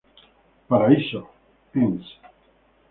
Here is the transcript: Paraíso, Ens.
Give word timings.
Paraíso, 0.69 1.21
Ens. 1.75 2.05